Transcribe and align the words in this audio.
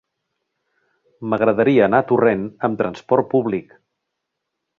M'agradaria 1.33 1.83
anar 1.89 1.99
a 2.05 2.07
Torrent 2.13 2.47
amb 2.69 2.81
trasport 2.81 3.31
públic. 3.37 3.79